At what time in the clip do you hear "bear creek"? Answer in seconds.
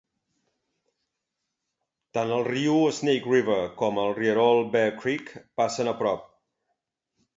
4.77-5.33